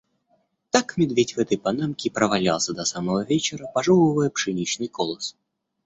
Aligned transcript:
Так 0.71 0.97
медведь 0.97 1.35
в 1.35 1.37
этой 1.39 1.59
панамке 1.59 2.09
и 2.09 2.11
провалялся 2.11 2.73
до 2.73 2.85
самого 2.85 3.23
вечера, 3.23 3.67
пожёвывая 3.71 4.31
пшеничный 4.31 4.87
колос. 4.87 5.35